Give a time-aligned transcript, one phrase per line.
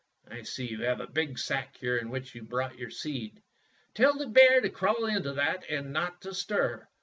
[0.27, 3.43] I see you have a big sack here in which you brought your seed.
[3.93, 6.87] Tell the bear to crawl into that and not to stir.